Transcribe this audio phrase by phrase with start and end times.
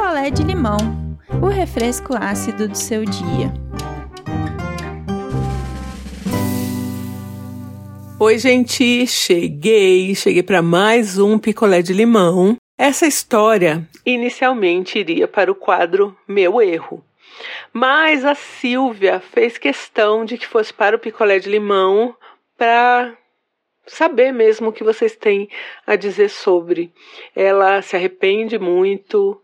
[0.00, 0.78] picolé de limão,
[1.42, 3.52] o refresco ácido do seu dia.
[8.18, 12.56] Oi, gente, cheguei, cheguei para mais um picolé de limão.
[12.78, 17.04] Essa história inicialmente iria para o quadro Meu Erro.
[17.70, 22.16] Mas a Silvia fez questão de que fosse para o picolé de limão
[22.56, 23.14] para
[23.86, 25.46] saber mesmo o que vocês têm
[25.86, 26.90] a dizer sobre.
[27.36, 29.38] Ela se arrepende muito,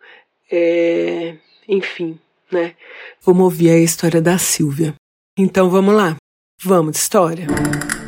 [0.50, 1.36] é,
[1.68, 2.18] enfim,
[2.50, 2.74] né?
[3.22, 4.94] Vamos ouvir a história da Silvia.
[5.38, 6.16] Então vamos lá,
[6.62, 7.46] vamos de história.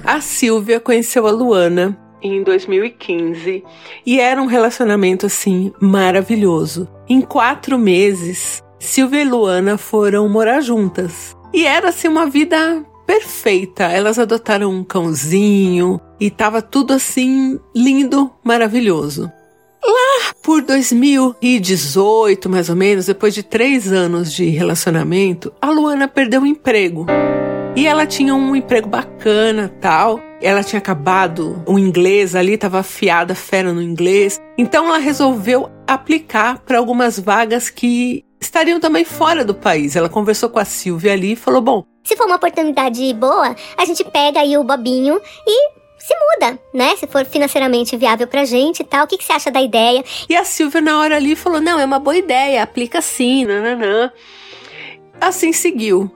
[0.05, 3.65] A Silvia conheceu a Luana em 2015
[4.05, 6.89] e era um relacionamento assim maravilhoso.
[7.09, 11.37] Em quatro meses, Silvia e Luana foram morar juntas.
[11.53, 13.85] E era assim uma vida perfeita.
[13.85, 19.31] Elas adotaram um cãozinho e tava tudo assim lindo, maravilhoso.
[19.85, 26.43] Lá por 2018, mais ou menos, depois de três anos de relacionamento, a Luana perdeu
[26.43, 27.07] o emprego.
[27.77, 30.21] E ela tinha um emprego bacana, tal.
[30.43, 34.41] Ela tinha acabado o inglês ali, estava afiada, fera no inglês.
[34.57, 39.95] Então ela resolveu aplicar para algumas vagas que estariam também fora do país.
[39.95, 43.85] Ela conversou com a Silvia ali e falou: Bom, se for uma oportunidade boa, a
[43.85, 45.79] gente pega aí o bobinho e
[46.09, 46.97] se muda, né?
[46.97, 49.05] Se for financeiramente viável pra gente e tal.
[49.05, 50.03] O que, que você acha da ideia?
[50.29, 54.11] E a Silvia, na hora ali, falou: Não, é uma boa ideia, aplica sim, nananã.
[55.21, 56.11] Assim seguiu.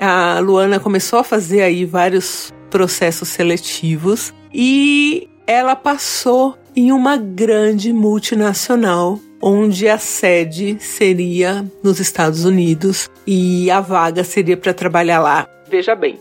[0.00, 7.92] A Luana começou a fazer aí vários processos seletivos e ela passou em uma grande
[7.92, 15.48] multinacional onde a sede seria nos Estados Unidos e a vaga seria para trabalhar lá.
[15.68, 16.18] Veja bem,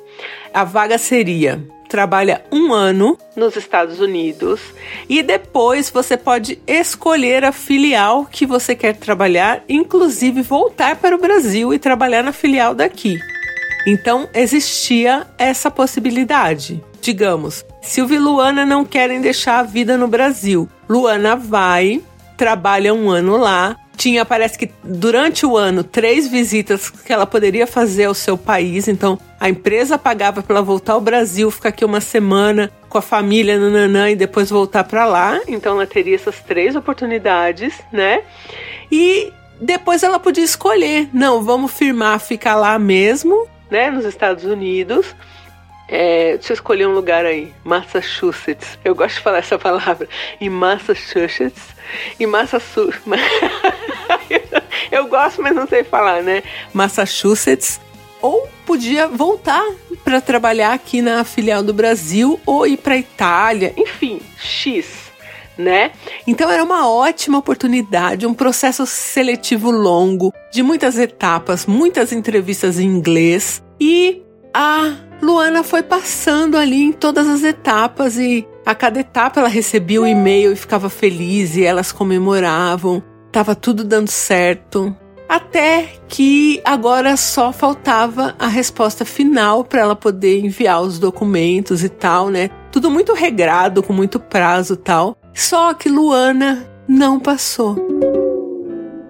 [0.53, 1.61] a vaga seria
[1.95, 4.59] trabalha um ano nos Estados Unidos
[5.07, 11.17] e depois você pode escolher a filial que você quer trabalhar, inclusive voltar para o
[11.17, 13.17] Brasil e trabalhar na filial daqui.
[13.87, 16.83] Então existia essa possibilidade.
[16.99, 20.67] Digamos, Silvia e Luana não querem deixar a vida no Brasil.
[20.89, 22.01] Luana vai,
[22.35, 23.77] trabalha um ano lá.
[23.95, 28.89] Tinha, parece que durante o ano, três visitas que ela poderia fazer ao seu país.
[28.89, 33.01] Então, a empresa pagava para ela voltar ao Brasil, ficar aqui uma semana com a
[33.01, 35.39] família, nananã, e depois voltar para lá.
[35.47, 38.23] Então, ela teria essas três oportunidades, né?
[38.91, 45.15] E depois ela podia escolher: não, vamos firmar, ficar lá mesmo, né, nos Estados Unidos
[45.87, 47.53] é, deixa eu escolher um lugar aí.
[47.63, 48.77] Massachusetts.
[48.83, 50.07] Eu gosto de falar essa palavra.
[50.41, 51.63] Em Massachusetts.
[52.19, 53.01] Em Massachusetts.
[54.91, 56.41] eu gosto, mas não sei falar, né?
[56.73, 57.79] Massachusetts.
[58.21, 59.65] Ou podia voltar
[60.03, 63.73] para trabalhar aqui na filial do Brasil ou ir para Itália.
[63.77, 65.05] Enfim, X.
[65.57, 65.91] Né?
[66.27, 72.85] Então era uma ótima oportunidade, um processo seletivo longo, de muitas etapas, muitas entrevistas em
[72.85, 74.21] inglês e
[74.53, 80.01] a Luana foi passando ali em todas as etapas e a cada etapa ela recebia
[80.01, 83.03] um e-mail e ficava feliz e elas comemoravam.
[83.31, 84.95] Tava tudo dando certo.
[85.27, 91.89] Até que agora só faltava a resposta final para ela poder enviar os documentos e
[91.89, 92.49] tal, né?
[92.71, 95.17] Tudo muito regrado, com muito prazo tal.
[95.33, 97.75] Só que Luana não passou.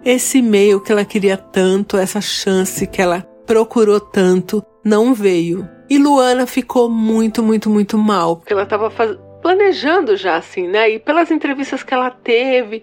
[0.04, 5.68] Esse e-mail que ela queria tanto, essa chance que ela procurou tanto, não veio.
[5.90, 9.18] E Luana ficou muito, muito, muito mal, ela estava faz...
[9.42, 10.90] planejando já assim, né?
[10.90, 12.82] E pelas entrevistas que ela teve,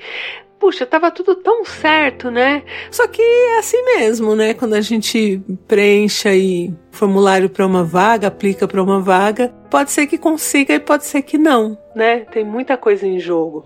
[0.62, 2.62] puxa, tava tudo tão certo, né?
[2.88, 4.54] Só que é assim mesmo, né?
[4.54, 10.06] Quando a gente preenche aí formulário para uma vaga, aplica para uma vaga, pode ser
[10.06, 12.20] que consiga e pode ser que não, né?
[12.20, 13.64] Tem muita coisa em jogo.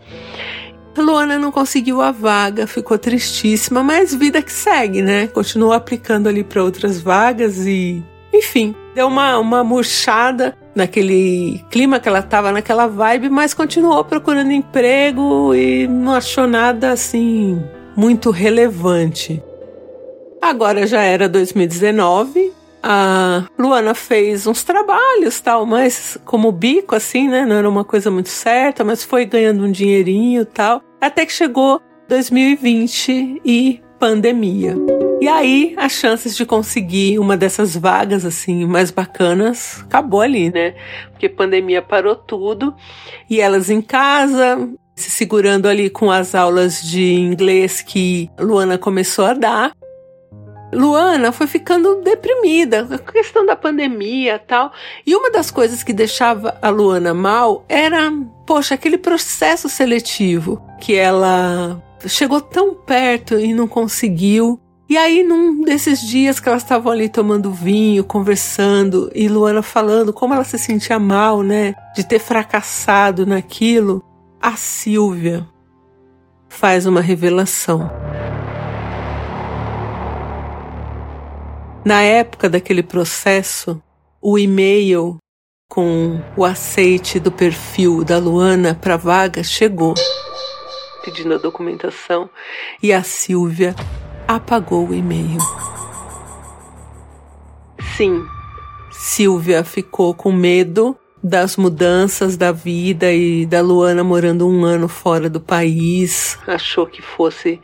[0.97, 5.27] Luana não conseguiu a vaga, ficou tristíssima, mas vida que segue, né?
[5.27, 8.03] Continuou aplicando ali para outras vagas e
[8.33, 14.53] enfim, deu uma, uma murchada naquele clima que ela estava, naquela vibe, mas continuou procurando
[14.53, 17.61] emprego e não achou nada assim
[17.97, 19.43] muito relevante.
[20.41, 22.53] Agora já era 2019,
[22.83, 27.47] a Luana fez uns trabalhos tal, mas como bico assim, né?
[27.47, 30.83] Não era uma coisa muito certa, mas foi ganhando um dinheirinho tal.
[31.01, 34.77] Até que chegou 2020 e pandemia.
[35.19, 40.75] E aí, as chances de conseguir uma dessas vagas assim mais bacanas acabou ali, né?
[41.11, 42.75] Porque pandemia parou tudo
[43.29, 49.25] e elas em casa, se segurando ali com as aulas de inglês que Luana começou
[49.25, 49.73] a dar.
[50.73, 54.71] Luana foi ficando deprimida a questão da pandemia tal.
[55.07, 58.13] E uma das coisas que deixava a Luana mal era,
[58.47, 64.61] poxa, aquele processo seletivo que ela chegou tão perto e não conseguiu.
[64.89, 70.13] E aí, num desses dias que elas estavam ali tomando vinho, conversando, e Luana falando
[70.13, 74.01] como ela se sentia mal, né, de ter fracassado naquilo,
[74.41, 75.45] a Silvia
[76.49, 77.91] faz uma revelação.
[81.85, 83.83] Na época daquele processo,
[84.23, 85.17] o e-mail
[85.69, 89.95] com o aceite do perfil da Luana para vaga chegou,
[91.05, 92.31] pedindo a documentação,
[92.81, 93.75] e a Silvia
[94.27, 95.39] apagou o e-mail.
[97.97, 98.25] Sim,
[98.91, 105.29] Silvia ficou com medo das mudanças da vida e da Luana morando um ano fora
[105.29, 106.39] do país.
[106.47, 107.61] Achou que fosse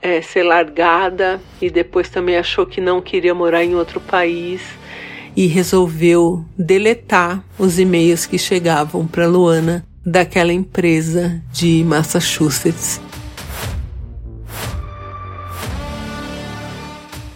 [0.00, 4.62] é, ser largada e depois também achou que não queria morar em outro país
[5.36, 13.00] e resolveu deletar os e-mails que chegavam para Luana daquela empresa de Massachusetts.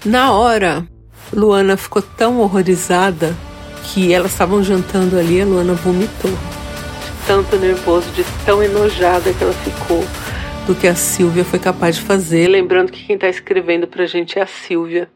[0.04, 0.86] Na hora,
[1.32, 3.34] Luana ficou tão horrorizada
[3.84, 6.30] que elas estavam jantando ali, a Luana vomitou.
[6.30, 10.04] De tanto nervoso, de tão enojada que ela ficou
[10.66, 12.48] do que a Silvia foi capaz de fazer.
[12.48, 15.08] Lembrando que quem está escrevendo para a gente é a Silvia.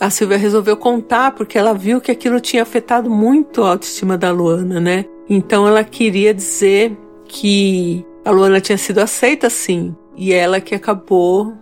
[0.00, 4.30] A Silvia resolveu contar porque ela viu que aquilo tinha afetado muito a autoestima da
[4.30, 5.04] Luana, né?
[5.28, 6.96] Então ela queria dizer
[7.28, 11.52] que a Luana tinha sido aceita sim, e ela que acabou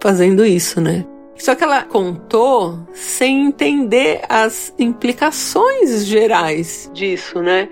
[0.00, 1.04] fazendo isso, né?
[1.36, 7.68] Só que ela contou sem entender as implicações gerais disso, né?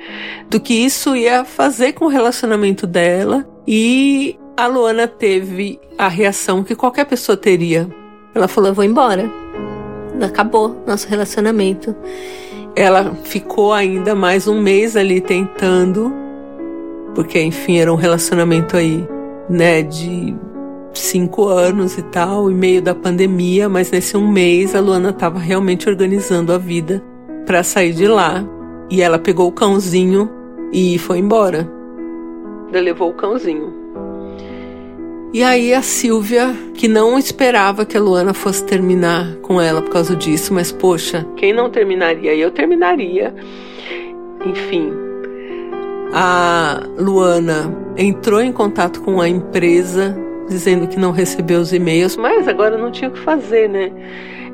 [0.48, 3.46] Do que isso ia fazer com o relacionamento dela.
[3.66, 7.88] E a Luana teve a reação que qualquer pessoa teria.
[8.34, 9.30] Ela falou: Eu vou embora.
[10.20, 11.94] Acabou nosso relacionamento.
[12.74, 16.12] Ela ficou ainda mais um mês ali tentando,
[17.14, 19.06] porque enfim era um relacionamento aí,
[19.48, 20.34] né, de
[20.94, 25.38] cinco anos e tal, e meio da pandemia, mas nesse um mês a Luana estava
[25.38, 27.02] realmente organizando a vida
[27.46, 28.44] para sair de lá.
[28.90, 30.30] E ela pegou o cãozinho
[30.72, 31.70] e foi embora.
[32.72, 33.72] Ela levou o cãozinho.
[35.32, 39.90] E aí a Silvia, que não esperava que a Luana fosse terminar com ela por
[39.90, 42.34] causa disso, mas poxa, quem não terminaria?
[42.34, 43.34] Eu terminaria.
[44.44, 44.92] Enfim,
[46.12, 50.14] a Luana entrou em contato com a empresa
[50.48, 53.92] dizendo que não recebeu os e-mails, mas agora não tinha o que fazer, né?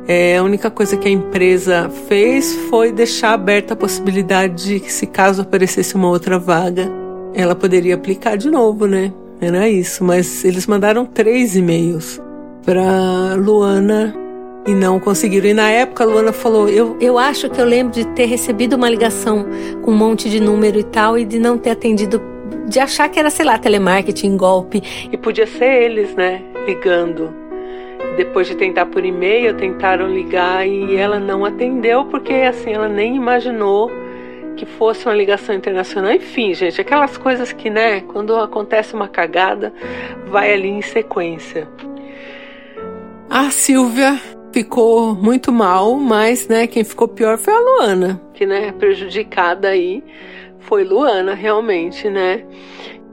[0.07, 4.91] É, a única coisa que a empresa fez foi deixar aberta a possibilidade de que,
[4.91, 6.91] se caso aparecesse uma outra vaga,
[7.35, 9.13] ela poderia aplicar de novo, né?
[9.41, 12.21] Era isso, mas eles mandaram três e-mails
[12.65, 14.15] para Luana
[14.67, 15.49] e não conseguiram.
[15.49, 18.77] E na época a Luana falou: eu, eu acho que eu lembro de ter recebido
[18.77, 19.47] uma ligação
[19.83, 22.21] com um monte de número e tal e de não ter atendido
[22.69, 24.83] de achar que era, sei lá, telemarketing, golpe.
[25.11, 27.35] E podia ser eles, né, ligando.
[28.17, 33.17] Depois de tentar por e-mail, tentaram ligar e ela não atendeu porque assim ela nem
[33.17, 33.91] imaginou
[34.57, 36.13] que fosse uma ligação internacional.
[36.13, 39.73] Enfim, gente, aquelas coisas que, né, quando acontece uma cagada,
[40.27, 41.69] vai ali em sequência.
[43.31, 44.21] A Silvia
[44.53, 50.03] ficou muito mal, mas, né, quem ficou pior foi a Luana, que, né, prejudicada aí
[50.69, 52.45] foi Luana, realmente, né?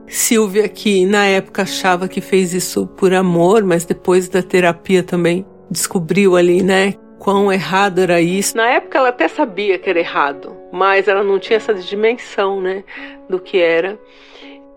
[0.07, 5.45] Silvia, que na época achava que fez isso por amor, mas depois da terapia também
[5.71, 6.93] descobriu ali, né?
[7.17, 8.55] Quão errado era isso.
[8.55, 12.83] Na época ela até sabia que era errado, mas ela não tinha essa dimensão, né?
[13.27, 13.97] Do que era.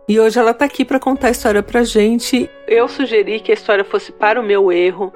[0.08, 2.48] E hoje ela está aqui para contar a história pra gente.
[2.66, 5.12] Eu sugeri que a história fosse para o meu erro,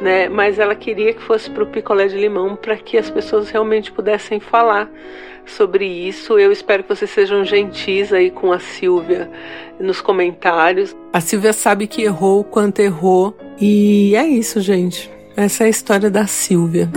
[0.00, 0.28] né?
[0.28, 3.90] Mas ela queria que fosse para o picolé de limão para que as pessoas realmente
[3.90, 4.88] pudessem falar
[5.44, 6.38] sobre isso.
[6.38, 9.28] Eu espero que vocês sejam gentis aí com a Silvia
[9.80, 10.94] nos comentários.
[11.12, 13.36] A Silvia sabe que errou quanto errou.
[13.60, 15.10] E é isso, gente.
[15.36, 16.88] Essa é a história da Silvia.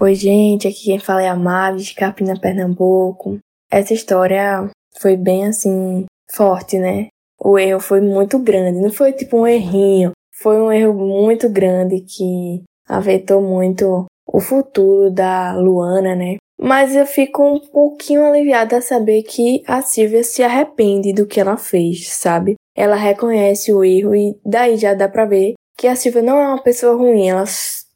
[0.00, 0.66] Oi, gente.
[0.66, 3.38] Aqui quem fala é a Mavi de Capina, Pernambuco.
[3.70, 7.08] Essa história foi bem assim, forte, né?
[7.38, 8.80] O erro foi muito grande.
[8.80, 10.12] Não foi tipo um errinho.
[10.32, 16.36] Foi um erro muito grande que afetou muito o futuro da Luana, né?
[16.60, 21.40] Mas eu fico um pouquinho aliviada a saber que a Silvia se arrepende do que
[21.40, 22.54] ela fez, sabe?
[22.76, 26.46] Ela reconhece o erro e daí já dá pra ver que a Silvia não é
[26.48, 27.44] uma pessoa ruim, ela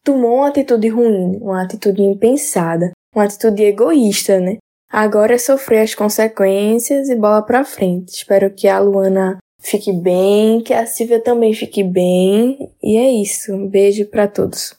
[0.02, 4.56] tomou uma atitude ruim, uma atitude impensada, uma atitude egoísta, né?
[4.96, 8.10] Agora é sofrer as consequências e bola pra frente.
[8.10, 12.70] Espero que a Luana fique bem, que a Silvia também fique bem.
[12.80, 13.52] E é isso.
[13.52, 14.72] Um beijo para todos.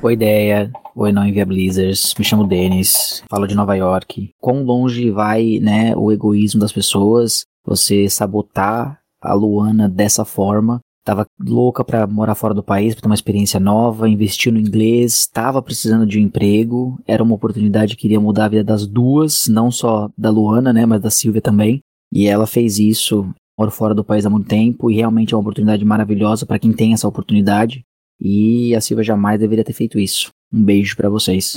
[0.00, 0.70] Oi, ideia.
[0.94, 2.14] Oi, não inviabilizers.
[2.16, 4.30] Me chamo Denis, falo de Nova York.
[4.40, 7.42] Quão longe vai, né, o egoísmo das pessoas?
[7.66, 13.08] Você sabotar a Luana dessa forma, Tava louca para morar fora do país, para ter
[13.08, 18.06] uma experiência nova, investiu no inglês, estava precisando de um emprego, era uma oportunidade que
[18.06, 21.80] iria mudar a vida das duas, não só da Luana, né, mas da Silvia também.
[22.12, 23.26] E ela fez isso,
[23.58, 26.74] moro fora do país há muito tempo e realmente é uma oportunidade maravilhosa para quem
[26.74, 27.80] tem essa oportunidade.
[28.20, 30.28] E a Silvia jamais deveria ter feito isso.
[30.52, 31.56] Um beijo para vocês.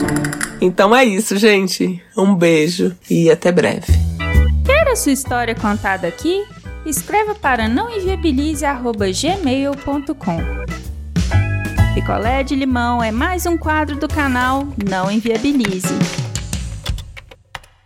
[0.61, 2.01] Então é isso, gente.
[2.17, 3.91] Um beijo e até breve.
[4.65, 6.41] Quer a sua história contada aqui?
[6.85, 10.37] Escreva para nãoenviabilize@gmail.com.
[11.93, 15.93] Picolé de limão é mais um quadro do canal Não Enviabilize.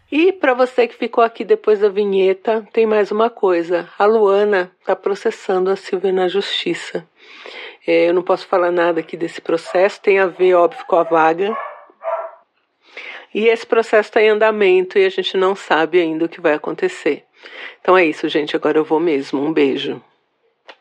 [0.10, 3.90] E para você que ficou aqui depois da vinheta, tem mais uma coisa.
[4.00, 7.06] A Luana está processando a Silvia na justiça.
[7.86, 11.04] É, eu não posso falar nada aqui desse processo, tem a ver, óbvio, com a
[11.04, 11.54] vaga.
[13.34, 16.54] E esse processo está em andamento e a gente não sabe ainda o que vai
[16.54, 17.26] acontecer.
[17.82, 18.56] Então é isso, gente.
[18.56, 19.42] Agora eu vou mesmo.
[19.42, 20.02] Um beijo.